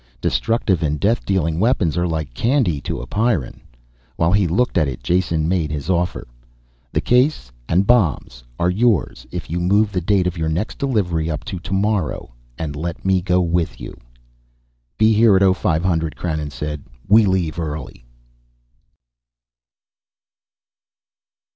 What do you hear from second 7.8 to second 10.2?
bombs are yours if you move the